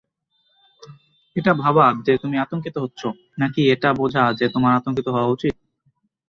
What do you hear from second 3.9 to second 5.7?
বোঝা যে তোমার আতঙ্কিত হওয়া উচিত?